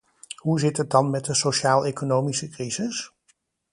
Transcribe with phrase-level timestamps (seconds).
[0.35, 3.13] Hoe zit het dan met de sociaal-economische crisis?